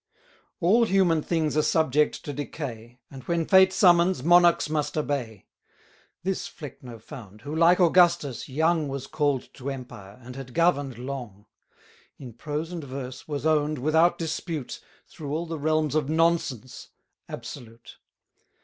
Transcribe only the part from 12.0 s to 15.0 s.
In prose and verse, was own'd, without dispute,